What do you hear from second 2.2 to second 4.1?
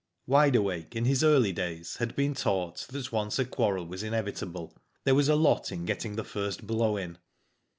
taught that once a quarrel was